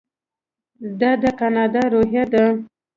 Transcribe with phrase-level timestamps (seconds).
[0.99, 2.45] دا د کاناډا روحیه ده.